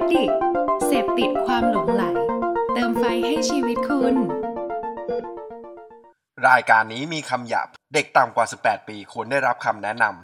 [0.00, 0.34] Addict
[0.86, 2.04] เสพติดความหลงไหล
[2.74, 4.14] เติมไฟให้ชีวิตคุณ
[6.48, 10.14] รายการนี้มีคำหยาบ เด็กต่ำกว่า 18 ปีควรได้รับคำแนะนำ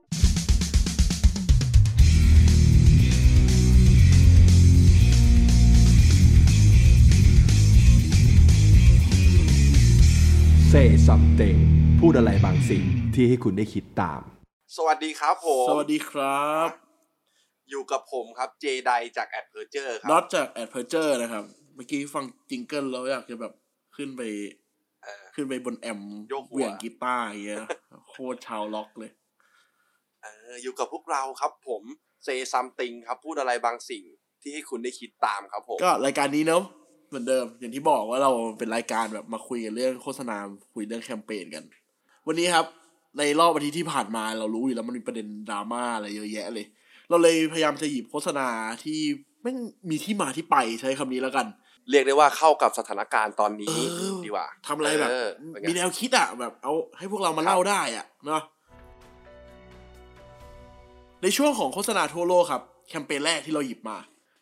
[10.72, 11.58] Say something
[12.00, 12.84] พูดอะไรบางสิ่ง
[13.14, 14.20] ที่ให้คุณได้คิดตาม
[14.76, 16.85] สวัสดีครับผม สวัสดีครับ
[17.70, 23.52] อยู่กับผมครับเจไดจาก Adperture ครับ น็อตจาก Adperture นะครับ เมื่อกี้ฟังจิงเกิลแล้วอยากจะแบบ
[23.96, 24.22] ขึ้นไป
[25.04, 27.66] เออขึ้นไปบน amp โยกหัวเหวี่ยงกีตาร์อย่างเงี้ย
[28.10, 29.10] โคตรชาวร็อกเลย
[30.22, 31.82] เอออยู่กับพวกเราครับผม
[32.24, 34.04] Say Something ครับ พูดอะไรบางสิ่ง
[34.42, 36.62] ที่ให้คุณได้คิดตามครับผมก็รายการนี้เนาะ
[37.08, 40.36] เหมือนเดิม อย่างที่บอกว่าเราเป็นรายการแบบมาคุยกันเรื่องโฆษณา
[40.74, 41.64] คุยเรื่องแคมเปญกัน
[42.26, 42.66] วันนี้ครับ
[43.18, 46.66] ในรอบอาทิตย์ที่ผ่านมาเรารู้อยู่แล้วมันมีประเด็นดราม่าอะไรเยอะแยะเลย
[47.08, 48.48] เราเลยพยายามจะหยิบโฆษณา
[48.84, 48.98] ที่
[49.42, 49.56] ไม่ง
[49.90, 51.46] มีที่มาที่ไปใช้คำนี้แล้วกัน
[51.90, 58.42] เรียกได้ว่าเข้ากับสถานการณ์ตอนนี้เออดีกว่าทำอะไรแบบเออเป็นไงมีแนวคิดอะแบบเอาให้พวกเรามาเล่าได้อะเนาะ
[61.22, 63.98] ในช่วงของโฆษณาทั่วโลกครับ แคมเปญแรกที่เราหยิบมา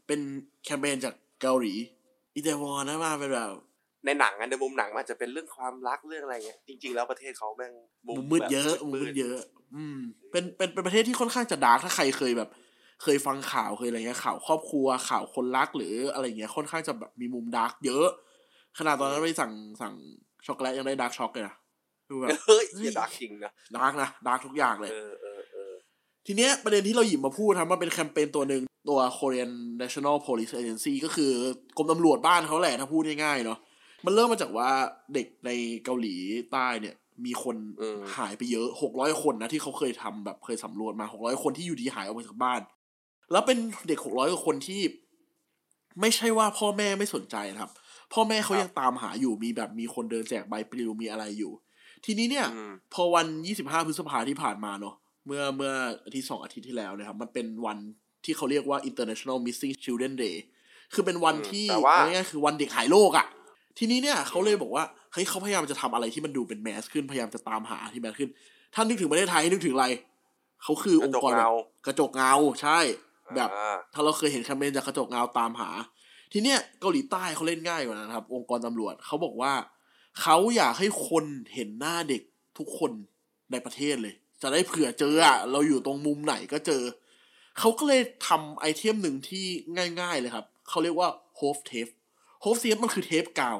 [0.06, 0.20] เป็น
[0.64, 1.74] แคมเปญจากเกาหลี
[2.34, 3.52] อิตาลีนะมาเป็นแบบ
[4.04, 7.72] ในหนังอะในมุมหนังมันอาจจะเป็นเรื่องความรักเรื่องอะไรเงี้ยจริง ๆ แล้วประเทศเขาแม่ง
[8.06, 9.38] มุมมืดแบบเยอะมุมมืดเยอะ
[9.74, 9.98] อืม
[10.34, 12.50] เป็นเป็นเป็นประเทศที่ค่อนข้างจะ dark ถ้าใครเคยแบบ
[13.02, 18.08] เคยฟังข่าวเคยอะไรเงี้ยข่าวครอบครัวข่าวคนรักหรืออะไรเงี้ยค่อนข้างจะแบบมีมุม dark เยอะ
[18.78, 19.94] ขนาดตอนนั้นไปสั่งสั่ง
[20.46, 21.54] ช็อกโกแลตยังได้ dark choc เลยนะ
[22.06, 25.72] คือแบบเฮ้ยเหี้ย dark จริงนะ dark นะ dark ทุกอย่างเลยเออเออเออ
[26.26, 31.32] ทีเนี้ยประเด็นที่เราหยิบมาพูดทำมันเป็นแคมเปญตัวหนึ่งตัว Korean National Police Agency ก็คือ
[31.76, 33.58] กรมตำรวจบ้านเขาแหละถ้าพูดง่ายๆเนาะ
[34.04, 34.70] มันเริ่มมาจากว่า
[35.14, 35.50] เด็กใน
[35.84, 36.14] เกาหลี
[36.52, 37.56] ใต้เนี่ย มีคน
[38.16, 42.60] หายไปเยอะหกร้อยคนนะที่เขาเคยทำแบบเคยสำรวจมาหกร้อยคนที่อยู่ดีหายออกไปจากบ้าน
[43.32, 44.82] แล้วเป็นเด็กหกร้อยกว่าคนที่
[46.00, 47.72] ไม่ใช่ว่าพ่อแม่ไม่สนใจนะครับ
[48.12, 51.52] พ่อแม่เขายังตามหาอยู่มีแบบมีคนเดินแจกใบปลิวมีอะไรอยู่
[52.04, 54.94] ทีนี้เนี่ยอืมพอวัน25พฤษภาที่ผ่านมาเนอะ
[55.26, 55.72] เมื่อเมื่อ
[56.04, 57.78] อาทิตย์สองอาทิตย์ที่แล้วนะครับ มันเป็นวัน
[58.24, 60.36] ที่เขาเรียกว่า International Missing Children Day
[60.94, 63.26] คือเป็นวันอืมที่แต่ว่าเอาง่ายๆคือวันเด็กหายโลกอะ่ะ
[63.78, 68.30] ทีนี้เนี่ยเขาเลยบอกว่าเฮ้ยเขาพยายามจะทำอะไรที่มันดูเป็นแมสขึ้นพยายามจะตามหาที่แมสขึ้น
[68.74, 69.86] ถ้านึกถึงประเทศไทยนึกถึงอะไร
[70.62, 71.48] เขาคือองค์กรแบบ
[71.86, 72.78] กระจกเงาใช่
[73.36, 75.70] แบบอ่าถ้าเราเคยเห็นแคมเปญจากกระจกเงาตามหา
[76.32, 79.52] ทีเนี้ยเกาหลีใต้เขาเล่นง่ายกว่านั้นครับ องค์กรตำรวจเขาบอกว่า
[80.20, 81.24] เขาอยากให้คน
[81.54, 82.22] เห็นหน้าเด็ก
[82.58, 82.92] ทุกคน
[83.52, 86.82] ในประเทศเลย จะได้เผื่อเจออะเราอยู่ตรงมุมไหนก็เจอ
[87.58, 89.44] เขาก็เลยทำ item หนึ่งที่
[90.00, 91.08] ง่าย ๆเลยครับเขาเรียกว่า
[92.44, 93.56] hope tape hope tape มันคือเทปกาว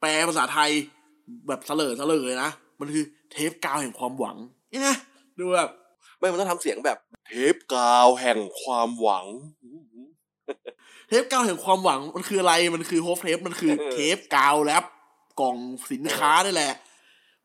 [0.00, 0.70] แปลภาษาไทย
[1.48, 4.36] แบบเสลอเสลอเลยนะ มันคือเทปกาวแห่งความหวัง
[4.70, 4.98] เนี่ย
[5.38, 5.70] ดูแบบ
[6.18, 9.26] ไม่มันต้องทำเสียงแบบ เทปกาวแห่งความหวัง
[11.08, 14.84] เทปกาวแห่งความหวังมันคืออะไรมันคือ hope tape มันคือเออเทปกาว wrap
[15.40, 15.56] กล่อง
[15.92, 16.74] สินค้านี่แหละ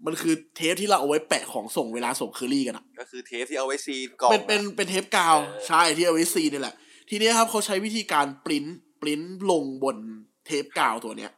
[0.06, 6.75] มันคือเทปที่เราเอาไว้แปะของส่งเวลาส่งเคอรี่กันอะก็คือเทปที่เอาไว้ซีนกล่องเป็นเป็นเป็นเทปกาวเออใช่ที่เอาไว้ซีนี่แหละ
[7.09, 8.66] ทีเนี้ยครับเขาใช้วิธีการปริ้น
[9.01, 9.97] ปริ้นลงบน
[10.46, 11.31] เทปกาวตัวเนี้ย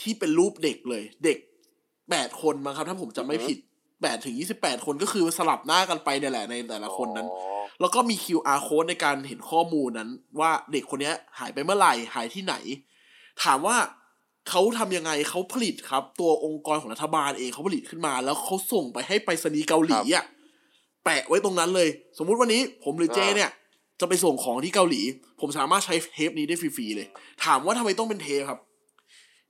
[0.00, 1.38] ที่เป็นรูปเด็กเลย เด็ก
[2.10, 3.58] แปดคนมั้งครับ ถ้าผมจำไม่ผิด
[4.02, 10.10] แปดถึงยี่สิบแปดคนก็คือสลับหน้ากันไปเนี่ยแหละในแต่ละคนนั้นอ๋อแล้วก็มี QR code ในการเห็นข้อมูลนั้น
[10.40, 12.54] ว่าเด็กคนเนี้ยหายไปเมื่อไหร่หายที่ไหน
[13.42, 13.76] ถามว่า
[14.48, 20.24] เขาทำยังไงเขาผลิตครับ ตัวองค์กรของรัฐบาลเองเขาผลิตขึ้นมา แล้วเขาส่งไปให้ไปรษณีย์เกาหลีอะ
[21.04, 23.50] แปะไว้ตรงนั้นเลย สมมุติวันนี้ผมหรือเจเนี่ย
[24.00, 25.02] จะไปส่งของที่เกาหลี
[25.40, 27.08] ผมสามารถใช้เทปนี้ได้ฟรีๆเลย
[27.44, 28.60] ถามว่าทำไมต้องเป็นเทปครับ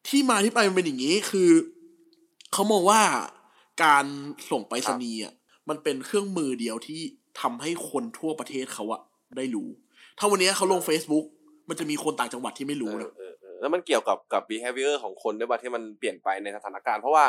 [0.09, 1.51] ที่มาที่ไปมันเป็นอย่างนี้คือ
[2.53, 3.01] เขามองว่า
[3.85, 4.05] การ
[4.51, 5.33] ส่งไปรษณีย์อะ
[5.69, 7.01] มันเป็นเครื่องมือเดียวที่
[7.41, 9.01] ทำให้คนทั่วประเทศเขาอะ
[9.37, 9.69] ได้รู้
[10.19, 11.25] ถ้าวันนี้เขาลง Facebook
[11.69, 17.25] มันจะมีคนต่างจังหวัดที่ไม่รู้นะเออเออเออแล้วมันเกี่ยวกับกับ behavior ของคนด้วยว่าที่มันเปลี่ยนไปในสถานการณ์ เพราะว่า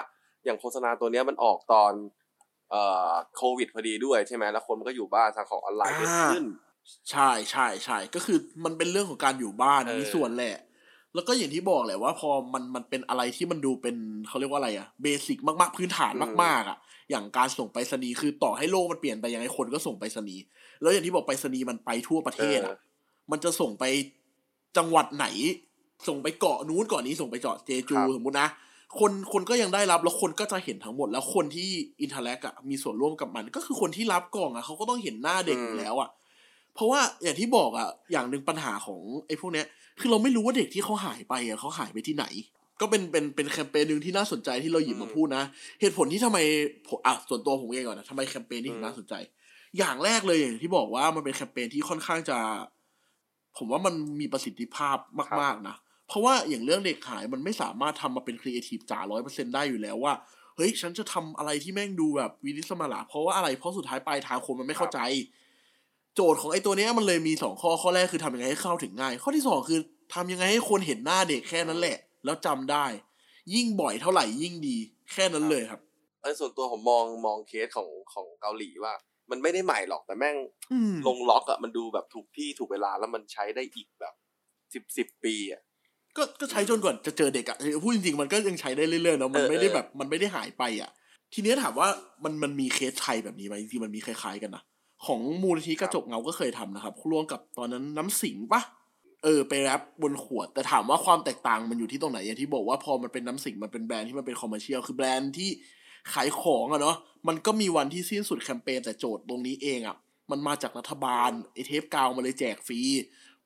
[0.45, 1.93] อย่างโฆษณาตัวนี้มันออกตอน
[2.71, 6.45] เอ่อโควิดพอดีด้วยใช่ไหมแล้วคนมันก็อยู่บ้านทางของออนไลน์เยอะขึ้น
[7.11, 10.55] ใช่ใช่ใช่ก็คือมันเป็นเรื่องของการอยู่บ้านเออมีส่วนแหละ
[11.15, 13.95] แล้วก็อย่างที่บอกแหละว่าพอมันมันเป็นอะไรที่มันดูเป็น
[14.27, 16.13] เขาเรียกว่าอะไรอะเบสิกมากๆพื้นฐาน
[16.43, 16.77] มากๆอะ
[17.09, 20.41] อย่างการส่งไปรษณีย์คือต่อให้โลกมันเปลี่ยนไปยังไงคนก็ส่งไปรษณีย์
[20.81, 22.75] แล้วอย่างที่บอกไปรษณีย์มันไปทั่วประเทศอะ
[23.31, 23.83] มันจะส่งไป
[24.77, 25.27] จังหวัดไหน
[26.07, 28.49] ส่งไปเกาะนู้นเกาะนี้ส่งไปเกาะเจจูครับสมมตินะ
[28.99, 31.69] คนคนก็ยังได้รับแล้วคนก็จะเห็นทั้งหมด แล้วคนที่
[32.01, 36.09] อินเทอร์แลกอะมีส่วนร่วมกับมัน ก็คือคนที่รับกล่องอะเขาก็ต้องเห็นหน้าเด็กอยู่แล้วอะ
[36.75, 39.67] เพราะว่าอย่างที่บอกอะอย่างหนึ่งปัญหาของไอ้พวกเนี้ย
[39.99, 42.25] คือเราไม่รู้ว่าเด็กที่เขาหายไปอะเขาหายไปที่ไหน
[42.81, 45.43] ก็เป็นเป็นเป็นแคมเปญหนึ่งที่น่าสนใจที่เราหยิบมาพูดนะ
[45.81, 46.37] เหตุผลที่ทำไม
[46.87, 49.13] ผมอะส่วนตัวผมเองก่อนนะทำไมแคมเปญนี้ถึงน่าสนใจ
[49.77, 52.37] อย่างแรกเลยอย่างที่บอกว่ามันเป็นแคมเปญที่ค่อนข้างจะ
[53.57, 54.97] ผมว่ามันมีประสิทธิภาพ
[55.41, 55.75] มาก ๆนะ
[56.07, 60.13] เพราะว่าอย่างเรื่องเด็กหายมันไม่สามารถทำมาเป็นครีเอทีฟจ๋าร้อยเปอร์เซ็นได้อยู่แล้วว่า
[60.55, 64.99] เฮ้ยฉันจะทำอะไรที่แม่งดูแบบวินิสมาลาเพราะว่าอะไรเพราะสุดท้ายปลายทางคนมันไม่เข้าใจ
[66.15, 69.79] โจทย์ของไอ้ตัวเนี้ยมันเลยมีสองข้อข้อแรกคือทำยังไงให้เข้าถึงง่าย ข้อที่สองคือ
[70.13, 72.85] ทำยังไงให้คนเห็นหน้าเด็กแค่นั้นแหละ แล้วจำได้
[73.53, 74.77] ยิ่งบ่อยเท่าไหร่ยิ่งดี
[75.11, 75.81] แค่นั้นเลยครับ
[76.21, 78.93] เออส่วนตัวผมมองมองเคสของของเกาหลีว่า
[79.31, 80.35] มันไม่ได้ใหม่หรอกแต่แม่ง
[80.71, 84.13] อืมลงล็อกอะมันดูแบบถูกที่ถูกเวลาแล้วมันใช้ได้อีกแบบ
[84.73, 85.61] สิบสิบปีอะ
[86.17, 90.91] ก็ก็ใช้จนกว่าจะเจอเด็กอะพูดจริงๆมันก็ยังใช้ได้เรื่อยๆเนาะมันเออไม่ได้เออแบบมันไม่ได้หายไปอะ
[91.33, 91.87] ทีเนี้ยถามว่า
[92.23, 94.63] มันมันมีเคสไทยแบบนี้ไหมจริงๆมันมีคล้ายๆกันนะ
[95.05, 98.61] ของมูลนิธิกระจกเงาก็เคยทำนะครับร่วมกับตอนนั้นน้ำสิงปะ
[99.23, 105.49] เออไป wrap บนขวด แต่ถามว่าความแตกต่างมันอยู่ที่ตรงไหนอย่างที่บอกว่าพอมันเป็นน้ำสิงห์มันเป็นแบรนด์ที่มันเป็น commercial คือแบรนด์ที่
[106.13, 109.95] ขายของอะเนาะมันก็มีวันที่สิ้นสุดแคมเปญแต่โจทย์ตรงนี้เองอะ
[110.31, 112.79] มันมาจากรัฐบาลไอเทปกาวมาเลยแจกฟรี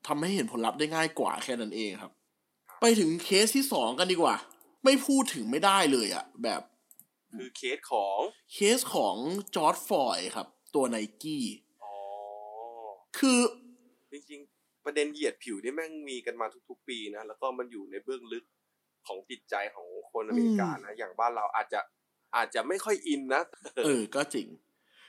[0.07, 2.11] ทำให้เห็นผลลัพธ์ได้ง่ายกว่าแค่นั้นเองครับ
[2.81, 4.35] ไปถึงเคสที่สองกันดีกว่า
[4.83, 6.61] ไม่พูดถึงไม่ได้เลยอะแบบ
[7.33, 8.19] คือเคสของ
[8.53, 9.15] เคสของ
[9.56, 11.45] George Floyd ครับ ตัวไนกี้
[11.83, 11.95] อ๋อ
[13.18, 13.39] คือ
[14.12, 18.45] จริงๆ ประเด็นเหยียดผิวนี่แม่งมีกันมาทุกๆ ปีนะ แล้วก็มันอยู่ในเบื้องลึก
[19.07, 21.80] ของจิตใจของคนอเมริกันนะ อย่างบ้านเราอาจจะ
[22.36, 23.44] อาจจะไม่ค่อยอินนะ
[23.86, 24.48] เออ ก็จริง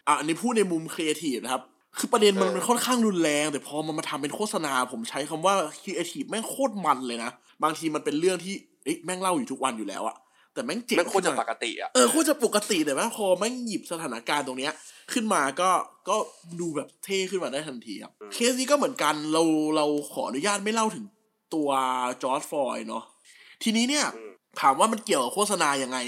[0.07, 1.63] อะอันนี้พูดในมุมครีเอทีฟนะครับ
[1.99, 7.31] คือประเด็นมันเออมันค่อนข้างรุนแรง แต่พอมันมาทำเป็นโฆษณา ผมใช้คำว่าครีเอทีฟแม่งโคตรมันเลยนะ
[7.63, 8.55] บางทีมันเป็นเรื่องที่
[8.85, 10.17] เอ๊ะแม่งเล่าอยู่ทุกวันอยู่แล้วอะ
[10.57, 14.73] แต่แม่งเจ๋งแม่งโคตรจะขึ้นปมากติอะเออโคตรจะปกติแต่ว่าพอแม่งหยิบสถานการณ์ตรงเนี้ย
[15.13, 15.71] ขึ้นมาก็
[16.09, 16.17] ก็
[16.61, 19.43] ดูแบบเท่ขึ้นมาได้ทันทีครับอืมเคสนี้ก็เหมือนกันเรา
[19.77, 21.05] เราขออนุญาตไม่เล่าถึง
[21.55, 21.69] ตัว
[22.23, 23.05] จอร์จฟลอยด์เนาะ
[23.63, 25.99] ทีนี้เนี่ยอืมถามว่ามันเกี่ยวกับโฆษณายังไง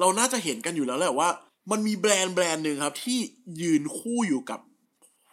[0.00, 1.28] เราน่าจะเห็นกันอยู่แล้วแหละว่า
[1.70, 3.18] มันมีแบรนด์แบรนด์หนึ่งครับ ที่
[3.60, 4.60] ยืนคู่อยู่กับ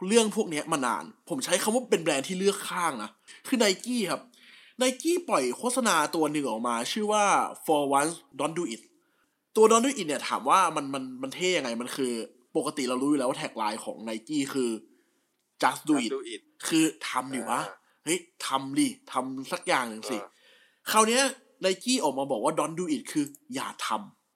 [0.07, 3.09] เรื่องพวกเนี้ยมานาน ผมใช้คำว่าเป็นแบรนด์ที่เลือกข้างนะ
[3.47, 4.21] คือไนกี้ครับ
[4.79, 7.25] ไนกี้ปล่อยโฆษณาตัวหนึ่งออกมาชื่อว่า
[7.65, 8.81] for once don't do it
[9.55, 12.13] ตัว don't do it เนี่ยถามว่ามันมันมันเท่ยังไงมันคือ
[12.55, 14.69] ปกติเรารู้อยู่แล้วว่า tagline ของไนกี้คือ
[15.61, 20.29] just do it do it คือทำดิวะอ่าเฮ้ยทำดิทำสักอย่างหนึ่งสิอ่า
[20.91, 21.23] คราวเนี้ย
[21.61, 23.25] ไนกี้ออกมาบอกว่า don't do it คือ
[23.55, 23.89] อย่าท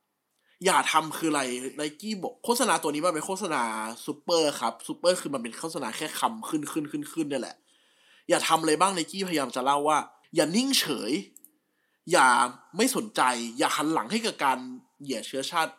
[0.07, 1.41] ำอย่าทำคืออะไร
[1.77, 3.63] ไนกี้บอกโฆษณาตัวนี้มันเป็นโฆษณา
[4.05, 7.55] ซูเปอร์ครับซูเปอร์คือมันเป็นโฆษณาแค่คำขึ้นขึ้นขึ้นขึ้นเนี่ยแหละ
[8.29, 9.97] อย่าทำอะไรบ้างไนกี้พยายามจะเล่าว่า
[10.35, 11.11] อย่านิ่งเฉย
[12.11, 12.27] อย่า
[12.77, 13.21] ไม่สนใจ
[13.57, 14.59] อย่าหันหลังให้กับการ
[15.01, 15.71] เหยียดเชื้อชาติ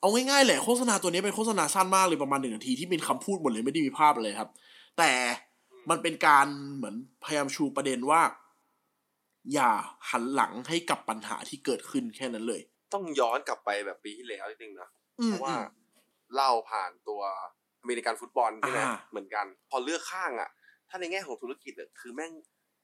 [0.00, 4.50] เอาง่ายๆแหละโฆษณาตัวนี้เป็นโฆษณาสั้นมากเลยประมาณหนึ่งนาทีที่เป็นคำพูดหมดเลยไม่ได้มีภาพอะไรครับ
[4.98, 5.12] แต่
[5.90, 6.46] มันเป็นการ
[6.76, 6.94] เหมือน
[7.24, 8.22] พยายามชูประเด็นว่า
[9.52, 9.70] อย่า
[10.10, 12.62] หันหลังให้กับปัญหาที่เกิดขึ้นแค่นั้นเลย
[12.94, 14.88] ต้องย้อนกลับไปแบบปีที่แล้วนิดนึงนะ
[15.20, 15.62] อืเพมราะว่าอืม
[16.34, 17.20] เล่าผ่านตัว
[17.80, 20.50] อเมริกันฟุตบอลใช่ไหมอ่าเหมือนกัน พอเลือกข้างอะ
[20.88, 22.32] ถ้าในแง่ของธุรกิจอะคือแม่ง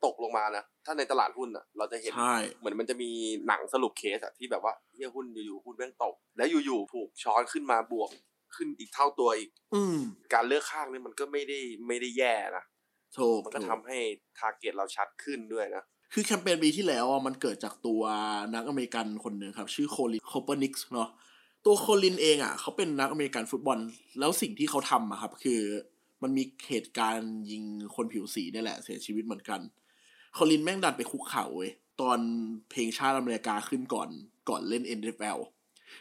[0.05, 3.11] ตกลงมานะ ถ้าในตลาดหุ้นอะ เราจะเห็นใช่เหมือนมันจะมี
[3.49, 8.11] หนังสรุปเคสอะที่แบบว่าเฮียหุ้นอยู่ๆหุ้นแม่งตก แล้วอยู่ๆถูกช้อนขึ้นมาบวก
[8.57, 9.99] ขึ้นอีกเท่าตัวอีก อืม
[10.35, 12.65] การเลือกข้างนี่มันก็ไม่ได้ไม่ได้แย่นะ
[13.19, 13.99] ถูกมันก็ถูทำให้
[14.39, 18.03] target เราชัดขึ้นด้วยนะ คือแคมเปญปีที่แล้วอะมันเกิดจากตัว
[18.55, 21.09] นักอเมริกันคนหนึ่งครับ ชื่อโคลินโคเปอร์นิกส์เนาะ
[21.67, 23.79] ตัวโคลินเองอะเขาเป็นนักอเมริกันฟุตบอล
[24.19, 25.61] แล้วสิ่งที่เขาทำอะครับ คือ
[26.23, 27.63] มันมีเหตุการณ์ยิง
[27.97, 29.61] คนผิวสีเนี่ยแหละเสียชีวิตเหมือนกัน
[30.35, 31.71] โคลินแม่งดันไปคุกเข่าเว้ย
[32.01, 32.19] ตอน
[32.71, 34.09] เพลงชาติอเมริกาขึ้นก่อน
[34.49, 35.39] ก่อนเล่น NFL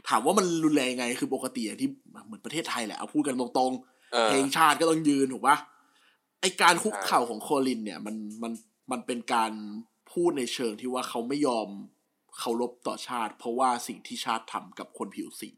[0.10, 1.89] ถามว่ามันรุนแรงไงคือปกติอย่างที่
[2.25, 5.57] เหมือนประเทศไทยแหละเอาพูดกันตรงๆเออเพลงชาติก็ต้องยืนถูกปะ
[6.41, 8.51] ไอการคุกเข่าของโคลินเนี่ยมันมัน
[8.91, 9.51] มันเป็นการ
[10.12, 11.67] พูดในเชิงที่ว่าเขาไม่ยอม
[12.38, 15.51] เคารพต่อชาติ เพราะว่าสิ่งที่ชาติทำกับคนผิวสี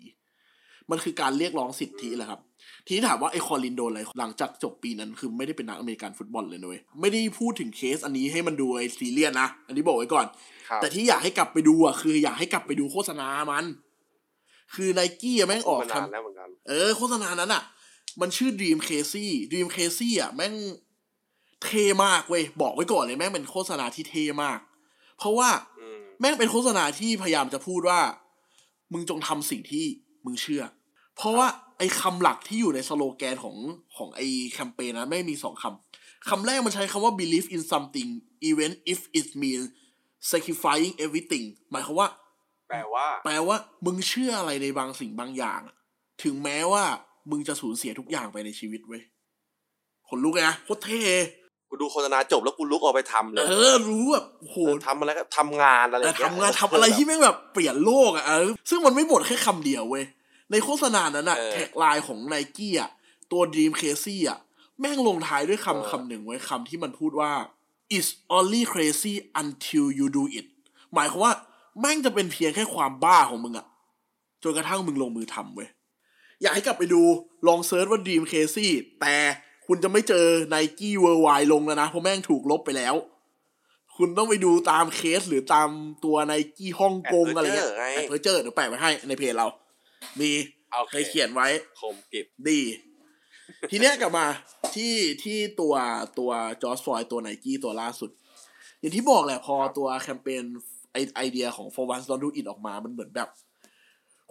[0.90, 2.42] มันคือการเรียกร้องสิทธิแหละครับ
[2.86, 10.26] ทีนี้ถามว่าไอคอลินโดนอะไรหลังจากจบปีนั้นคือไม่ได้เป็นนักอเมริกันฟุตบอลเลยนะเว้ยไม่ได้พูดถึงเคสอันนี้ให้มันดูไอซีเรียสนะ อันนี้บอกไว้ก่อน
[10.70, 13.66] ครับแต่ที่อยากให้กลับไปดูอะคืออยากให้กลับไปดูโฆษณามัน
[14.76, 17.64] คือไนกี้แม่งออกมานานทำแล้วเหมือนกันเออโฆษณานั้นอะ
[18.22, 20.54] มันชื่อ Dream Crazy Dream Crazy อะแม่ง
[21.64, 24.60] เท่มากเว้ยบอกไว้ก่อนเลยแม่งเป็นโฆษณาที่เท่มาก
[25.18, 25.50] เพราะว่า
[25.80, 28.00] อืมแม่งเป็นโฆษณาที่พยายามจะพูดว่า
[28.94, 29.86] มึงจงทำสิ่งที่
[30.26, 30.64] มึงเชื่อ
[31.20, 31.48] เพราะว่า
[31.78, 33.56] ไอ้คำหลักที่อยู่ในสโลแกนของ
[33.98, 38.10] ของไอ้แคมเปญนะแม่งมีสองคำ คำแรกมันใช้คำว่า believe in something
[38.50, 39.66] even if it means
[40.32, 42.08] sacrificing everything หมายความว่า
[42.70, 45.76] แปลว่า แปลว่า มึงเชื่ออะไรในบางสิ่งบางอย่างอะ
[46.24, 46.84] ถึงแม้ว่า
[47.32, 49.02] มึงจะสูญเสียทุกอย่างไปในชีวิตเว้ย
[50.08, 51.02] ขนลุกเลยนะโคตรเท่
[51.70, 60.06] กูดูโฆษณาจบแล้วกูลุกออกไปทำเลย เออ รู้แบบโอ้โหเออทำอะไรก็ทำงานอะไรอแต่ย่างเงี้ยทำงานทำอะไรที่แม่งแบบเปลี่ยนโลกอะเออซึ่งมันไม่หมดแค่คำเดียวเว้ย
[60.52, 62.90] ในโฆษณานั้นอะเออ tagline ของไนกี้อะ
[63.32, 64.40] ตัว Dream Crazy อะ
[64.80, 67.32] แม่งลงท้ายด้วยคำคำหนึ่งเว้ยคำที่มันพูดว่า
[67.98, 70.46] it's only crazy until you do it
[70.94, 71.34] หมายความว่า
[71.80, 73.68] แม่งจะเป็นเพียงแค่ความบ้าของมึงอะ
[74.44, 75.70] จนกระทั่งมึงลงมือทำเว้ย
[76.42, 77.02] อยากให้กลับไปดู
[77.48, 78.68] ลองเซิร์ชว่า Dream Crazy
[79.02, 79.16] แต่
[79.68, 82.96] คุณจะไม่เจอ Nike Worldwide ลงแล้วนะ เพราะแม่งถูกลบไปแล้ว
[83.98, 85.70] คุณต้องไปดูตามเคสหรือตาม
[86.04, 89.48] ตัว Nike ฮ่องกงอะไรเงี้ยไงแอดเพอร์เจอร์เดี๋ยวแปะไว้ให้ในเพจเรา
[90.20, 90.32] มี
[90.72, 91.48] โอเคเคยเขียนไว้
[91.80, 92.60] คมกริบดี
[93.72, 94.26] ทีเนี้ยกลับมา
[94.76, 95.74] ที่ที่ตัว
[96.20, 96.32] ตัว
[96.64, 98.10] จอร์จฟลอยด์ตัวไนกี้ตัวล่าสุด
[98.80, 100.44] อย่างที่บอกแหละพอตัวแคมเปญ
[100.94, 103.30] ไอไอเดียของ for once don't do it ออกมามันเหมือนแบบ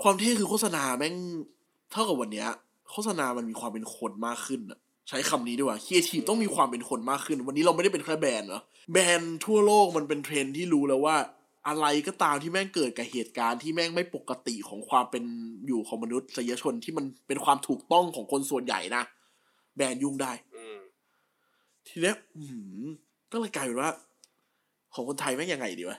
[0.02, 1.14] ความเท่คือโฆษณาแม่ง
[1.92, 2.48] เท่ากับวันเนี้ย
[2.92, 11.16] โฆษณามันมีความเป็นคนมากขึ้นอะใช้คำนี้ดีกว่าครีเอทีฟต้องมีความเป็นคนมากขึ้น วันนี้เราไม่ได้เป็นแค่แบรนด์เนาะแบรนด์ทั่วโลกมันเป็นเทรนด์ที่รู้แล้วว่า
[11.68, 15.24] อะไรก็ตามที่แม่งเกิดกับเหตุการณ์ที่แม่งไม่ปกติของความเป็น
[15.66, 19.02] อยู่ของมนุษยชนที่มันเป็นความถูกต้องของคนส่วนใหญ่นะ
[19.76, 20.78] แบรนด์ยุ่งได้อืม
[21.86, 22.82] ทีเนี้ยอื้อหือ
[23.32, 23.90] ก็เลยกลายเป็นว่า
[24.94, 25.98] ของคนไทยแม่งยังไงดีวะ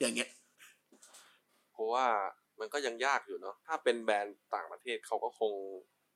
[0.00, 0.28] อย่างเงี้ย
[1.72, 2.06] เพราะว่า
[2.60, 5.52] มันก็ยังยากอยู่เนาะถ้าเป็นแบรนด์ต่างประเทศเขาก็คง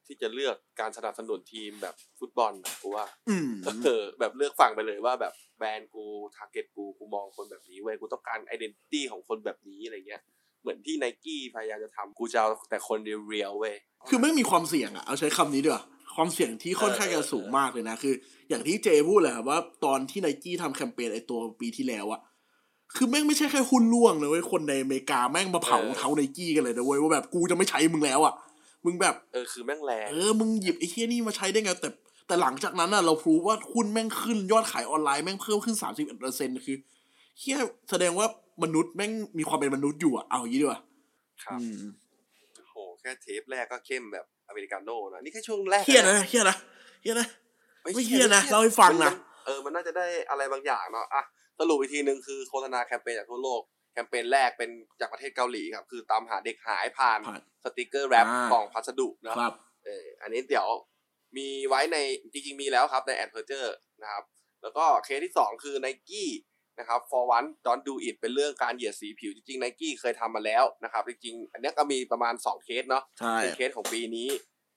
[0.08, 3.50] ที่จะเลือกการสนับสนุนทีมแบบฟุตบอลนะกูว่าอืม
[3.84, 6.04] เออแบบเลือกฝั่งไปเลยว่าแบบแบรนด์กู
[6.36, 10.22] target กูกูมองคนแบบนี้เว้ยกูต้องการ identity ของคนแบบนี้อะไรเงี้ย
[10.62, 13.74] เหมือนที่ไนกี้พยายามจะทำกูจะเอาแต่คน real ๆเว้ย
[14.08, 15.84] คือไม่มีความเสี่ยงอะเอาใช้คำนี้ดีกว่า
[16.14, 18.14] ความเสี่ยงที่ค่อนข้างจะสูงมากเลยนะคือ
[18.48, 22.20] อย่างที่เจพูดแหละว่าตอนที่ไนกี้ทำแคมเปญไอตัวปีที่แล้วอะ
[22.96, 28.34] คือแม่งไม่ใช่แค่หุ้นร่วงเลยเว้ยคนในอเมริกาแม่งมาเผารองเท้าไนกี้กันเลยนะเว้ยว่าแบบกูจะไม่ใช้มึงแล้วอะ
[28.84, 31.88] มึงแบบเออคือแม่งแรงเออมึงหยิบไอ้เคี้ยนี่มาใช้ได้ไงแต่
[32.26, 36.76] แต่หลังจากนั้นอะเราพรูว่าหุ้นแม่งขึ้นยอดขายออนไลน์แม่งเพิ่มขึ้นสามสิบเอ็ดเปอร์เซ็นคือ
[37.38, 37.56] เคี้ย
[37.90, 38.26] แสดงว่า
[38.62, 40.80] มนุษย์แม่งมีความเป็นมนุษย์อยู่อะเอาอย่างนี้ดีกว่า
[41.44, 41.78] ครับอืม
[42.56, 46.56] โอ้โหแค่เทปแรกก็เข้มแบบอเมริกาโน่นะนี่แค่ช่วงแรกเคี้ยนะเคี้ยนะ
[47.00, 47.26] เคี้ยนะ
[47.82, 51.22] ไม่เหี้ยนะไม่เล่าให้ฟังนะมัเออมันน่าจะได้อะไรบางอย่างเนาะอะ
[51.58, 60.68] สรุปอีกทีหนึ่งคือโฆษณาแคมเปญจากทั่วโลกแค มเปญแรกเป็นจากประเทศเกาหลีครับ คือตามหาเด็กหายผ่านผ่านสติกเกอร์ wrap อ่ากล่องพัสดุเนาะครับเอออันนี้เดี๋ยว
[61.36, 61.96] มีไว้ใน
[62.32, 64.24] จริงๆมีแล้วครับในแอดเพอร์เจอร์นะครับ
[64.62, 66.30] แล้วก็เคสที่สองคือ Nike
[66.78, 74.28] นะครับ for once don't do it เป็นเรื่องการเหยียดสีผิวจริงๆ n i กี้เคยทำมาแล้วนะครับ จริงๆ อันเนี้ยก็มีประมาณ 2 เคสเนาะใช่เป็นเคสของปีนี้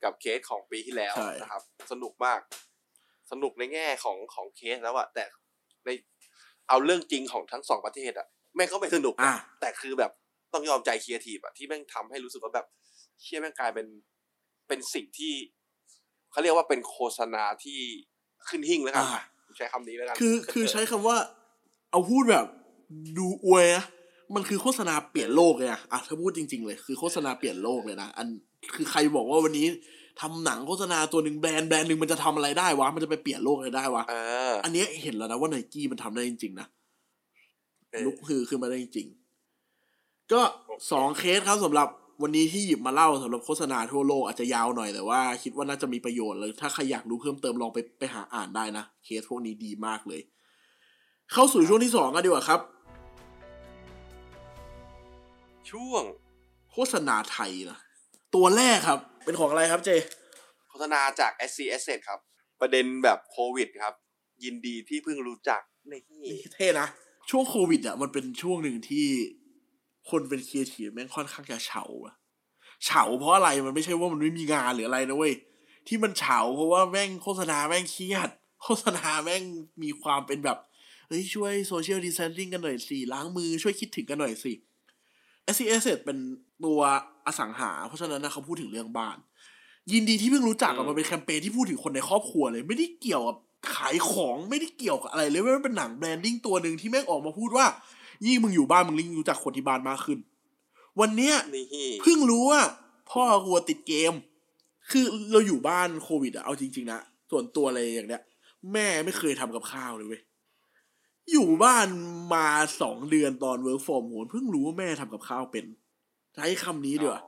[0.04, 1.62] กับเคสของปีที่แล้วใช่นะครับ
[1.92, 2.40] สนุกมาก
[3.32, 5.24] สนุกในแง่ของของเคสแล้วอะแต่
[5.84, 5.88] ใน
[6.68, 10.10] เอาเรื่องจริงของทั้งสองประเทศอะ แม่งก็ไม่สนุกอะนะแต่คือแบบ
[10.54, 12.66] ต้องยอมใจครีเอทีฟอะที่แม่งทำให้รู้สึกว่าแบบ
[13.20, 13.86] เชี่ยแม่งกลายเป็น
[14.68, 15.34] เป็นสิ่งที่
[16.30, 17.78] เขาเรียกว่าเป็นโฆษณาที่
[18.48, 19.24] ขึ้นหิ่งแล้วกันอะ
[19.56, 21.16] ใช้คำนี้แล้วกันคือคือใช้คำว่า
[21.90, 22.46] เอาพูดแบบ
[23.18, 23.84] ดูอวยนะ
[24.34, 28.26] มันคือโฆษณาเปลี่ยนโลกเลยนะอะถ้าพูดจริง ๆ เลยคือโฆษณาเปลี่ยนโลกเลยนะอัน
[28.74, 29.66] คือใครบอกว่าวันนี้
[30.20, 34.14] ทำหนังโฆษณาตัวหนึ่งแบรนด์แบรนด์หนึ่งมันจะทำอะไรได้วะมันจะไปเปลี่ยนโลกอะไรได้วะ เอ
[34.50, 36.81] ออันเนี้ยเห็นแล้วนะว่าไนกี้มันทำได้จริงๆนะเออ
[38.06, 40.40] ลุกฮือขึ้นมาได้จริงๆก็
[40.92, 41.88] สองเคสครับสำหรับ
[42.22, 50.20] วันนี้ที่หยิบมาเล่าสำหรับโฆษณาทั่วโลกอาจจะยาวหน่อยแต่ว่าคิดว่าน่าจะมีประโยชน์เลยถ้าใครอยากรู้เพิ่มเติมลองไปไปหาอ่านได้นะ เคสพวกนี้ดีมากเลย
[51.32, 52.60] เข้าสู่ช่วงที่สองกันดีกว่าครับ
[55.70, 56.02] ช่วง
[56.72, 57.78] โฆษณาไทยนะ
[58.34, 59.90] ตัวแรกครับ เป็นของอะไรครับเจ
[60.68, 62.20] โฆษณาจาก SC Asset ครับ
[62.60, 63.94] ประเด็นแบบโควิดครับ
[64.44, 66.00] ยินดีที่เพิ่งรู้จักนี่
[66.54, 66.86] เท่นะ
[67.34, 69.06] ช่วงโควิดอะมันเป็นช่วงหนึ่งที่
[70.10, 72.14] คนเป็นครีเอทีฟแม่งค่อนข้างจะเฉาอะ
[72.84, 75.34] เฉาเพราะอะไรมันไม่ใช่ว่ามันไม่มีงานหรืออะไรนะเว้ย
[75.88, 78.30] ที่มันเฉาเพราะว่าแม่งโฆษณาแม่งเครียด
[78.62, 79.42] โฆษณาแม่ง
[79.82, 80.58] มีความเป็นแบบ
[81.08, 84.52] เฮ้ยช่วยโซเชียลดิส a ทนซิ่งกันหน่อยสิล้างมือช่วยคิดถึงกันหน่อยสิ
[85.54, 86.18] SC Asset เป็น
[86.64, 86.80] ตัว
[87.26, 89.16] อสังหา เพราะฉะนั้นนะเขาพูดถึงเรื่องบ้าน
[89.92, 93.36] ยินดีที่เพิ่งรู้จักอะมันเป็นแคมเปญที่พูดถึงคนในครอบครัวเลย ไม่ได้เกี่ยวกับ
[93.74, 97.66] ขายของไม่ได้เกี่ยวกับอะไรเลยมันเป็นหนังแบรนดิ้งตัวหนึ่งที่แม่งออกมาพูดว่า
[98.26, 100.18] ยิ่งมึงอยู่บ้านมึงยิ่งรู้จักคนที่บ้านมากขึ้น
[101.00, 101.64] วันเนี้ยนี่
[102.02, 102.60] เพิ่งรู้ว่า
[103.10, 104.12] พ่อกลัวติดเกม
[104.90, 107.00] คือเราอยู่บ้านโควิดอะเอาจริง ๆ นะ
[107.30, 108.22] ส่วนตัวอะไรอย่างเนี้ย
[108.72, 110.22] แม่ไม่เคยทำกับข้าวเลยเว้ย
[111.32, 111.86] อยู่บ้าน
[112.34, 112.48] มา
[112.80, 115.64] สองเดือนตอน work from home เพิ่งรู้ว่าแม่ทำกับข้าวเป็น
[116.34, 117.22] ใช้คำนี้ดีกว่า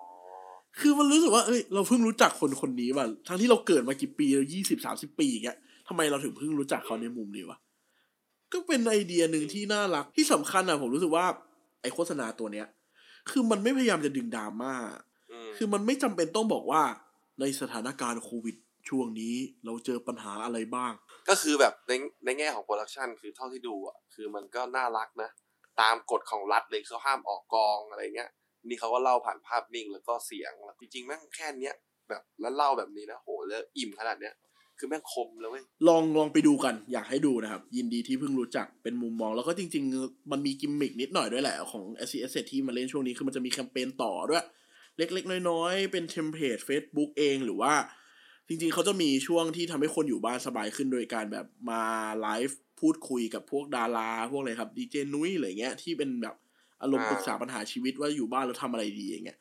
[0.78, 7.58] คือมันรู้สึกว่าเอ้ยเราเพิ่งรู้จักคนคนนี้ว่ะทั้งที่เราเกิดมากี่ปีแล้วยี่สิบสามสิบปีอย่างเงี้ย ทำไมเราถึงเพิ่งรู้จักเขาในมุมนี้วะ
[8.52, 11.26] ก็เป็นไอเดียหนึ่งที่น่ารักที่สำคัญอะผมรู้สึกว่า
[11.82, 12.66] ไอโฆษณาตัวเนี้ย
[13.30, 14.74] คือมันไม่พยายามจะดึงดราม่า
[15.32, 16.82] มคือมันไม่จำเป็นต้องบอกว่า
[17.40, 18.56] ในสถานการณ์โควิด
[18.88, 20.92] ช่วงนี้เราเจอปัญหาอะไรบ้าง
[21.28, 21.92] ก็คือแบบใน
[22.24, 25.30] ในแง่ของ production คือเท่าที่ดูอะคือมันก็น่ารักนะ
[25.80, 28.30] ตามกฎของรัฐเลยเขาห้ามออกกองอะไรเงี้ย
[28.68, 31.74] นี่เขาก็เล่าผ่านภาพนิ่งแล้วก็เสียงจริงๆแม่งแค่เนี้ย
[32.08, 34.34] แบบแล้วเล่าแบบนี้นะโหแล้วอิ่มขนาดเนี้ย
[34.78, 44.44] คือแม่งคมแล้วเว้ยลองลองไปดูกันอยากให้ดูนะครับ ยินดีที่เพิ่งรู้จักเป็นมุมมอง แล้วก็จริง ๆ มันมีกิมมิกนิดหน่อยด้วยแหละของ SC Asset ที่มาเล่นช่วงนี้คือมันจะมีแคมเปญต่อด้วย
[44.98, 47.74] เล็ก ๆ น้อย ๆ เป็น template Facebook เองหรือว่า
[48.48, 51.82] จริง ๆ เขาจะมีช่วงที่ทำให้คนอยู่บ้านสบายขึ้นโดยการแบบมา
[52.20, 56.36] ไลฟ์พูดคุยกับพวกดารา พวกอะไรครับดีเจนุ้ยอะไรเงี้ยที่เป็นแบบ
[56.82, 59.38] อารมณ์อ่าปรึกษาปัญหาชีวิตว่าอยู่บ้านแล้วทำอะไรดีอย่างเงี้ย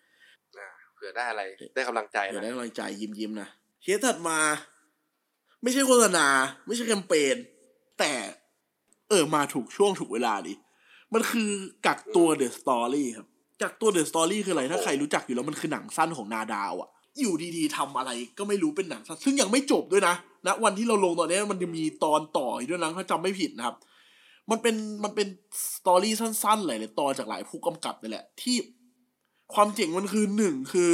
[0.57, 1.43] อ่าเผื่อได้อะไร
[1.75, 3.47] ได้กำลังใจเดี๋ยวนะได้กำลังใจยิ้มยิ้มๆนะ
[3.81, 4.39] เคสถัดมา
[5.63, 6.27] ไม่ใช่โฆษณา
[6.67, 7.35] ไม่ใช่แคมเปญ
[7.99, 8.13] แต่
[9.09, 10.53] เออมาถูกช่วงถูกเวลาดิ
[11.13, 11.51] มันคือ
[11.87, 13.27] กักตัว The Story ครับ
[13.61, 16.89] กักตัว The Story คืออะไรถ้าใครรู้จักอยู่แล้วมันคือหนังสั้นของนาดาวอะ
[17.19, 20.15] อยู่ดีๆทำอะไรก็ไม่รู้เป็นหนังสั้นซึ่งยังไม่จบด้วยนะ
[20.47, 23.75] ณวันที่เราลงตอนนี้มันจะมีตอนต่ออีกด้วยนะถ้าจำไม่ผิดนะครับ
[24.51, 25.27] มันเป็นมันเป็น
[25.75, 28.55] story สั้นๆหลายๆตอนจากหลายผู้กำกับนี่แหละ ที่
[29.53, 30.91] ความเจ๋งมันคือหนึ่งคือ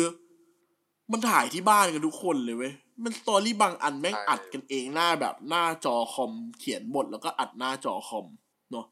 [1.11, 2.73] มันถ่ายที่บ้านกันทุกคนเลยเว้ย
[3.03, 8.25] มัน story บางอันแม่งใช่อัดกันเองหน้าแบบหน้าจอคอมเขียนบทแล้วก็อัดหน้าจอคอม
[8.72, 8.86] เนาะ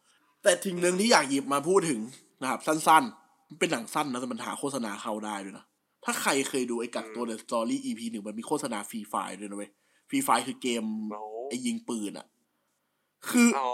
[0.44, 2.00] แต่สิ่งหนึ่งที่อยากหยิบมาพูดถึง
[2.42, 5.66] นะครับ สั้นๆ มันเป็นหนังสั้นนะแต่มันหาโฆษณาเข้าได้ด้วยนะ
[6.04, 9.72] ถ้าใครเคยดูไอ้กักตัว The Story EP หนึ่งมันมีโฆษณา Free Fire ด้วยนะเว้ย
[10.10, 12.28] Free Fire คือเกมโอ้โหไอ้ยิงปืนอะ
[13.30, 13.72] คืออ๋อ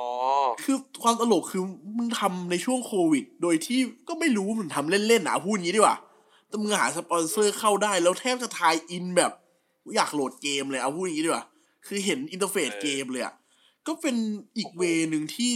[0.64, 1.64] คือความตลกคือ
[1.98, 5.98] มึงทำในช่วงโควิด โดยที่ก็ไม่รู้มึงทำเล่นๆอะพูดอย่างนี้ดีกว่า
[6.48, 9.32] แต่มึงหาสปอนเซอร์เข้าได้แล้วแทบจะ tie-in แบบ
[9.96, 11.46] อยากโหลดเกมเลยเอาพูดอย่างนี้ดีกว่า
[11.88, 13.34] คือเห็น interface เออเกมเลยอะ
[13.88, 14.16] ก็เป็น
[14.58, 15.54] อีกเวนึงที่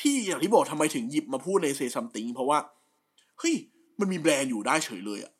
[0.00, 2.58] ที่อย่างที่บอกทำไมถึงหยิบมาพูดในเซซัมติงเพราะว่า
[3.38, 3.54] เฮ้ย
[3.98, 5.32] มันมีแบรนด์อยู่ได้เฉยเลยอะ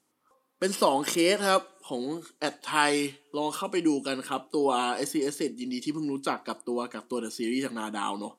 [0.59, 2.02] เป็นสองเคสครับ ของ
[2.38, 2.93] แอดไทย
[3.37, 4.69] ลองเข้าไปดูกันครับ ตัว
[5.09, 8.35] s c s ยินดีที่เพิ่งรู้จักกับตัวกับตัว The Series จากนาดาวเนาะ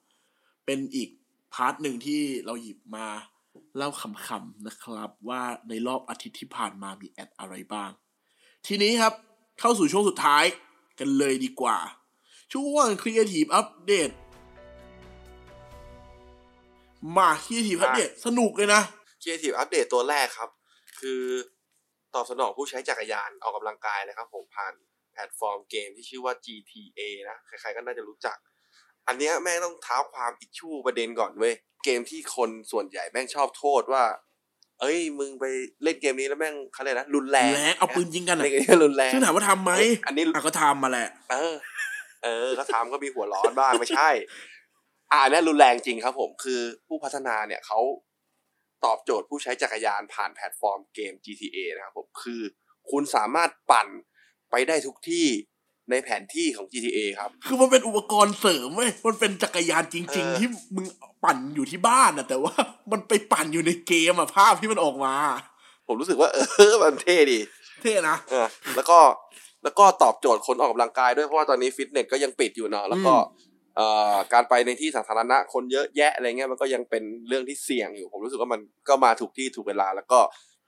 [0.66, 1.10] เป็นอีก
[1.54, 3.08] พาร์ทหนึ่งที่เราหยิบมา
[3.78, 7.90] เล่าขำๆนะครับ ว่าในรอบอาทิตย์ที่ผ่านมามีแอดอะไรบ้าง
[8.68, 9.14] ทีนี้ครับ
[9.66, 10.46] เข้าสู่ช่วงสุดท้าย
[11.00, 11.78] กันเลยดีกว่า
[12.54, 14.14] ช่วง Creative Update
[17.18, 18.82] มา Creative Update สนุกเลยนะ
[19.22, 20.50] Creative Update ตัวแรกครับ
[21.00, 21.22] คือ
[22.16, 24.74] ตอบสนองผู้ใช้จักรยานออกกำลังกายนะครับผมผ่าน
[25.14, 28.38] แพลตฟอร์มเกมที่ชื่อว่า GTA นะ ใครๆก็น่าจะรู้จัก
[29.08, 34.04] อันเนี้ยแม่งต้องเท้าความ issue ประเด็นก่อนเว้ย เกมที่คนส่วนใหญ่แม่งชอบโทษว่า
[34.84, 35.46] เอ้ยมึงไป
[35.84, 39.72] เล่นเกมนี้แล้วแม่งเขาเรียกนะรุนแรงแรงเอาปืนยิงกันอะเล่นเกมนี้รุนแรงซึ่งถามว่าทำไหม
[40.08, 41.54] อันนี้อะก็ทำมาแหละ เออ
[42.24, 44.10] เออก็ทำก็มีหัวร้อนบ้างไม่ใช่
[45.12, 47.80] อ่าอันนี้รุนแรงจริงครับ ผมคือผู้พัฒนาเนี่ยเขา
[48.86, 52.42] ตอบโจทย์ผู้ใช้จักรยานผ่านแพลตฟอร์มเกม GTA นะครับผมคือ
[52.92, 53.88] คุณสามารถปั่น
[54.52, 55.28] ไปได้ทุกที่
[55.90, 60.86] ในแผนที่ของ GTA ครับ คือมันเป็นอุปกรณ์เสริมเว้ย มันเป็นจักรยานจริงเออๆที่มึง
[61.24, 62.54] ปั่นอยู่ที่บ้านอะแต่ว่า
[62.92, 65.16] มันไปปั่นอยู่ในเกมอะภาพที่มันออกมา
[65.88, 66.38] ผมรู้สึกว่า เอ
[66.72, 67.40] อ มันเท่ดี
[67.82, 69.00] เท่นะเออแล้วก็
[69.64, 80.20] แล้วก็ตอบโจทย์คนออกกำลังกายด้วยเพราะว่าตอนนี้ฟิตเนสก็ยังปิดอยู่เนาะแล้วก็อืมเอ่อการไปในที่สาธารณะคนเยอะแยะอะไรเงี้ยมันก็ยังเป็นเรื่องที่เสี่ยงอยู่ ผมรู้สึกว่ามันก็มาถูกที่ถูกเวลา แล้วก็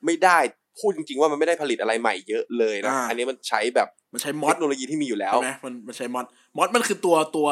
[0.05, 0.37] ไม่ได้
[0.79, 6.25] พูดจริงๆว่ามันไม่ได้ผลิตอะไรใหม่เยอะเลยนะอ่าอันนี้มันใช้แบบมันใช้มอเทดคโนโลยีที่มีอยู่แล้วใช่ไหมมันมันใช้มอด
[6.57, 7.49] มอดมันคือตัวตัว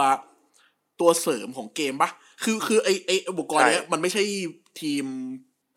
[1.01, 2.09] ตัวเสริมของเกมปะ
[2.43, 4.23] คือคือไอไออุปกรณ์เนี้ยใช่มันไม่ใช่
[4.81, 5.03] ทีม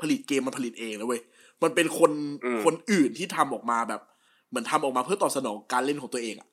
[0.01, 1.21] ผลิตเกมมันผลิตเองนะเว้ย
[1.63, 2.11] มันเป็นคน
[2.45, 4.01] อืมคนอื่นที่ทำออกมาแบบ
[4.49, 6.49] เหมือนทำออกมาเพื่อตอบสนองการเล่นของตัวเองอะ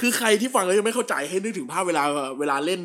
[0.00, 2.02] คือใครที่ฟังแล้วยังไม่เข้าใจให้นึกถึงภาพเวลา
[2.38, 2.80] เวลาเล่น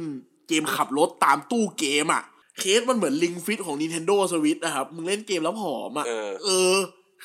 [0.47, 2.23] เกมขับรถตามตู้เกมอะ
[2.59, 6.75] เคสมันเหมือนลิงฟิตของ Nintendo Switch นะครับ มึงเล่นเกมแล้วผอมอะเออเออ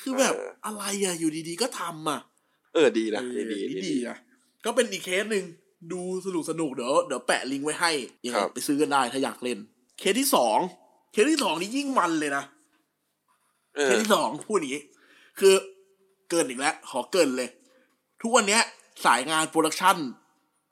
[0.00, 2.20] คือแบบเอออะไรอะอยู่ดีๆก็ทำอะ
[2.74, 4.16] เออดีนะเออดีเออดีนี่ดีดีนะ
[4.64, 5.44] ก็เป็นอีกเคสหนึ่ง
[5.92, 7.92] ดูสนุกสนุกเดี๋ยวเดี๋ยวแปะลิงก์ไว้ให้
[8.24, 9.58] ยังไงครับไปซื้อกันได้ถ้าอยากเล่น
[9.98, 10.58] เคสที่สอง
[11.12, 12.44] เคสที่สองนี่ยิ่งมันเลยนะ
[13.76, 14.84] เออเคสที่สองพูดอย่างนี้
[15.38, 15.54] คือ
[16.30, 17.48] เกินอีกแล้ว ขอเกินเลย
[18.22, 18.62] ทุกวันเนี้ย
[19.04, 19.96] สายงาน production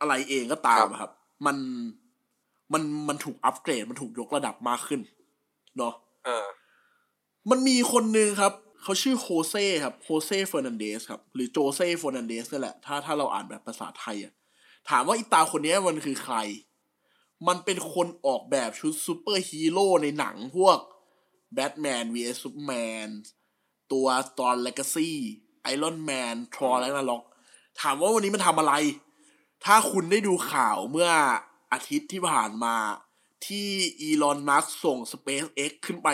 [0.00, 1.10] อะไรเองก็ตามอะครับ
[1.46, 1.56] มัน
[2.72, 5.00] มันมันถูกอัปเกรด มันถูกยกระดับมากขึ้น
[5.78, 6.46] เนาะเออ
[7.50, 8.52] มันมีคนหนึ่งครับ
[8.86, 14.32] เขาชื่อโฮเซ่ครับโฮเซ่เฟอร์นันเดสครับ หรือโจเซ่เฟอร์นันเดสนั่แหละ ถ้าถ้าเราอ่านแบบภาษาไทยอะ
[14.88, 16.36] ถามว่าอีตาคนนี้มันคือใคร
[17.48, 20.78] มันเป็นคนออกแบบชุดซูเปอร์ฮีโร่ในหนังพวก
[21.54, 22.72] แบทแมน vs ซูเปอร์แม
[23.06, 23.08] น
[23.92, 24.06] ตัว
[24.38, 25.18] Tron Legacy
[25.62, 27.22] ไอรอนแมน Thor Ragnarok
[27.80, 28.72] ถามว่าวันนี้มันทำอะไร
[29.64, 31.10] ถ้าคุณได้ดูข่าวเมื่อ
[31.72, 32.76] อาทิตย์ที่ผ่านมา
[33.46, 33.68] ที่
[34.00, 36.08] อีลอนมัสก์ส่ง SpaceX ขึ้นไป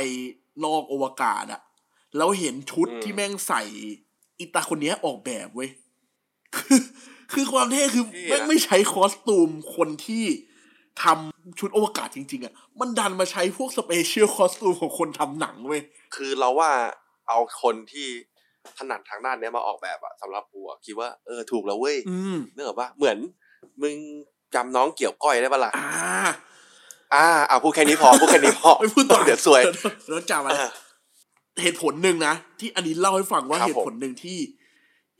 [0.64, 1.62] นอกอวกาศอะ
[2.16, 3.62] แล้วเห็นชุดอืมที่แม่งใส่
[4.38, 5.70] อีตาคนเนี้ยออกแบบเว้ย
[6.56, 6.80] คือ
[7.32, 10.24] คือความเท่คือเท่นะแม่งไม่ใช้ costume คนที่
[11.02, 15.82] ทำชุดอวกาศจริง ๆอะมันดันมาใช้พวก special costume ของคนทำหนังเว้ย
[16.14, 16.70] คือเราว่า
[17.28, 18.08] เอาคนที่
[18.78, 23.16] ถนัดทางด้านเนี้ยมาออกแบบอะสำหรับกูอะคิดว่าเออถูกแล้วเว้ยอืมเนื่องจากว่าเหมือน
[23.82, 23.94] มึง
[24.54, 25.90] จำน้องเกี่ยวก้อยได้ปะล่ะอ่า
[27.14, 29.62] อ่าอ่าพูดแค่นี้พอพูดแค่นี้พอไม่พูดต่อเดี๋ยวสวย
[30.08, 30.70] แล้วจำอะไรอ่า
[31.60, 34.38] เหตุผลหนึ่งนะ ที่อันนี้เล่าให้ฟังว่าครับเหตุผลหนึ่งที่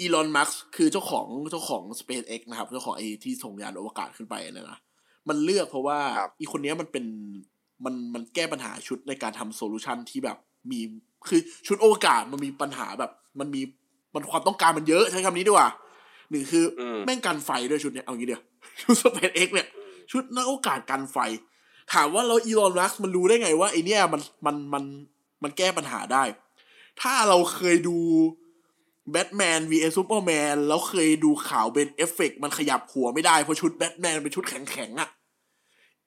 [0.01, 4.79] อีลอนมัสคือเจ้าของเจ้าของ SpaceX นะครับ เจ้าของไอ้ที่ส่งยานอวกาศขึ้นไปเนี่ยนะ
[5.29, 7.05] มันเลือกเพราะว่าครับอีคนเนี้ยมันเป็น
[7.85, 10.39] มันมันแก้ปัญหาชุดในการทำโซลูชันที่แบบ
[10.71, 10.81] มี
[11.29, 13.63] คือชุดอวกาศมันมีปัญหาแบบ มันมี
[14.15, 15.69] มันความต้องการมันเยอะใช้คำนี้ดีกว่า
[16.31, 18.43] หนึ่งคืออมแม่งกันไฟด้วยชุดเนี้ยเอางี้เดียว
[18.83, 19.69] ชุด SpaceX เนี่ย
[20.13, 21.19] ชุดนักอวกาศกันไฟ
[21.93, 24.85] ถามว่าเราอีลอนมัสก์มันรู้ได้ไงว่าไอ้เนี้ยมันมันมัน
[25.43, 26.25] มันแก้ปัญหาได้
[27.01, 27.99] ถ้าเราเคยดู
[29.11, 35.09] แบทแมน vs ซูเปอร์แมนแล้วเคยดูข่าวเป็นเอฟเฟกต์มันขยับหัวไม่ได้ เพราะชุดแบทแมนเป็นชุดแข็งๆอะ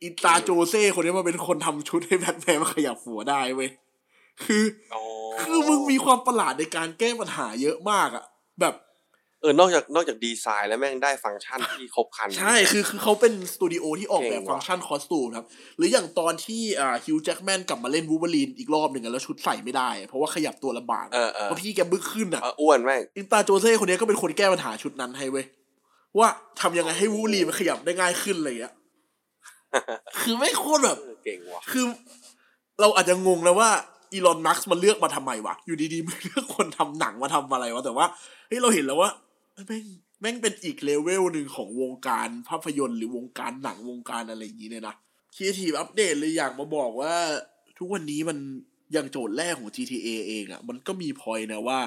[0.02, 3.70] อีตาโจเซ่คนนี้มันเป็นคนทำชุดให้แบทแมนมันขยับหัวได้เว้ย
[4.44, 4.64] คือ
[5.42, 8.26] คือมึงมีความประหลาดในการแก้ปัญหาเยอะมากอะ
[8.60, 8.74] แบบ
[9.46, 15.46] เออนอกจากนอกจากดีไซน์แล้วแม่งได้ฟังก์ชันที่ครบครัน ใช่ คือคือเขาเป็นสตูดิโอที่ออกแบบเก่งว่ะ function costume ครับ
[15.78, 25.46] หรืออย่างตอนที่อ่าฮิวจ์แจ็คแมนกลับมาเล่นวูล์ฟเวอรีนอีกรอบหนึ่งอะแล้วชุดใส่ไม่ได้ เพราะว่าขยับตัวลำบากเออเออเพราะพี่แกบึกขึ้นอะเอออ้วนแม่งอีตาโจเซ่คนนี้ก็เป็นคนแก้ปัญหาชุดนั้นให้เว้ย
[26.18, 26.28] ว่า
[26.62, 28.74] ทำยังไงให้วูล์ฟเวอรีนมันขยับได้ง่ายขึ้นอะไรอย่างเงี้ย
[30.22, 31.86] คือไม่โคตรแบบเออเก่งว่ะคือ
[32.82, 33.70] เราอาจจะงงแล้วว่า
[34.14, 38.06] อีลอนมัสก์มันเลือกมาทำไมวะอยู่ดีๆมันเลือกคนทำหนังมาทำอะไรวะแต่ว่า
[38.48, 39.10] เฮ้ยเราเห็นแล้วว่า
[39.68, 39.86] แม่ง
[40.22, 44.96] แม่งเป็นอีกเลเวลหนึ่งของวงการภาพยนตร์หรือวงการหนังวงการอะไรอย่างนี้เลยนะ
[45.36, 47.16] Creative Update เลยอยากมาบอกว่า
[47.78, 48.38] ทุกวันนี้มัน
[48.94, 51.80] อย่างโจทย์แรกของ GTA เองอะ่ะ มันก็มีพอยนะว่า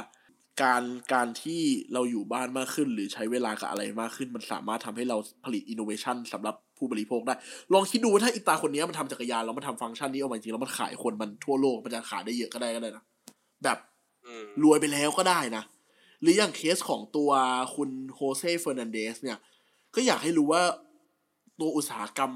[0.62, 7.34] การการที่เราอยู่บ้านมากขึ้น หรือใช้เวลากับอะไรมากขึ้น มันสามารถทำให้เราผลิตอินโนเวชันสำหรับผู้บริโภคได้
[7.72, 13.04] ลองคิดดูว่าถ้าอีตาคนนี้มันทำจักรยานแล้วมันทำฟังก์ชันนี้ออกมาจริงแล้วมันขายคนมันทั่วโลกมันจะขายได้เยอะก็ได้ก็ได้นะ
[13.64, 13.78] แบบ
[14.24, 15.62] อืมรวยไปแล้วก็ได้นะ
[16.20, 17.30] หรืออย่างเคสของตัว
[17.74, 19.38] คุณโฮเซ่เฟอร์นันเดสเนี่ย
[19.94, 20.62] ก็อยากให้รู้ว่า
[21.60, 22.32] ตัวอุตสาหกรรม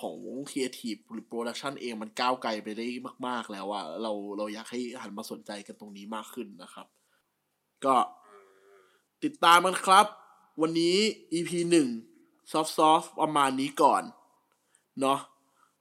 [0.00, 0.16] ของ
[0.50, 2.86] ครีเอทีฟหรือ production เองมันก้าวไกลไปได้
[3.26, 6.86] มาก ๆ แล้วอะเราเราอยากให้หันมาสนใจกันตรงนี้มากขึ้นนะครับ
[7.84, 7.94] ก็
[9.24, 10.06] ติดตามมันครับ
[10.62, 10.96] วันนี้
[11.32, 11.88] EP หนึ่ง
[12.52, 12.66] ซอฟ
[13.02, 14.02] ต์ๆประมาณนี้ก่อน
[15.00, 15.18] เนาะ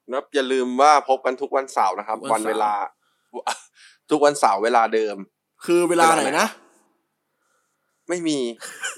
[0.09, 2.73] นะครับอย่าลืมว่าพบกันทุกวันเสาร์นะครับ วัวันนเสาร์เวลา
[4.09, 5.15] ทุกวันเสาร์เวลาเดิม
[5.65, 6.47] คือเวลาไหนนะ
[8.09, 8.39] ไม่มี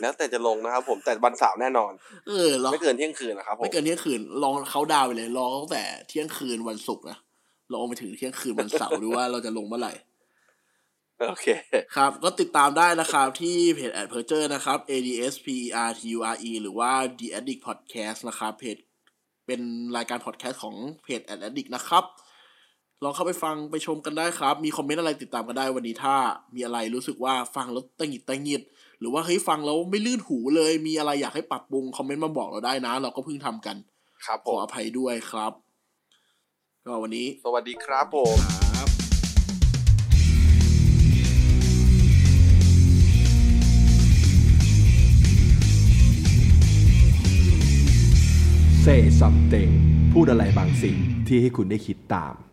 [0.02, 1.92] แล้วแต่จะลงนะครับ ผมแต่วันเสาร์แน่นอน
[2.28, 7.18] เออเราไม่เกินเที่ยงคืนนะครับผมไม่เกินเที่ยงคืนลองเขาดาวน์ไปเลยรอตั้งแต่เที่ยงคืนวันศุกร์นะ
[7.74, 9.94] ลองไปถึงเที่ยงคืนวันเสาร์ดูว่าเราจะลงเมื่อไหร่
[11.30, 11.48] โอเค
[11.96, 15.36] ครับ ก็ติดตามได้นะครับที่เพจ a d p e r t u r e นะครับ A D S
[15.46, 18.78] P E R T U R E หรือว่า The Addict Podcast นะครับเพจ
[19.46, 19.62] เป็น
[19.98, 22.04] รายการพอดแคสต์ของเพจ Ad Addict นะครับ
[23.04, 26.16] ลองเข้าไปฟังไปชมกันได้ครับ มีคอมเมนต์อะไรติดตามกันได้วันนี้ถ้า
[26.56, 28.75] มีอะไรรู้สึกว่าฟังแล้วตังหงิดตังหงิดห
[29.08, 33.76] รือว่าเฮ้ยฟังแล้วไม่ลื่นหูเลย มีอะไรอยากให้ปรับปรุงคอมเมนต์มาบอกเราได้นะ เราก็เพิ่งทำกัน
[34.26, 35.54] ครับขผอมอภัยด้วยครับ
[36.86, 38.38] ก็วันนี้ สวัสดีครับผม
[38.74, 38.88] ครับ
[48.86, 49.72] Say something
[50.14, 52.45] พูดอะไรบางสิ่งที่ให้คุณได้คิดตาม